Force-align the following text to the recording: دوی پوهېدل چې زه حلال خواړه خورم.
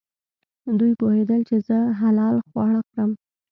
دوی 0.79 0.91
پوهېدل 0.99 1.41
چې 1.49 1.55
زه 1.67 1.77
حلال 2.01 2.35
خواړه 2.47 2.79
خورم. 2.87 3.11